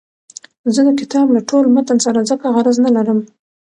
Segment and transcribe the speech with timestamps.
[0.73, 3.19] زه د کتاب له ټول متن سره ځکه غرض نه لرم.